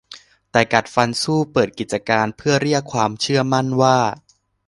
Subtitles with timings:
[0.51, 3.97] แต่กัดฟันสู้เปิดกิจการเพื่อเรียกความเชื่อมั่นว่า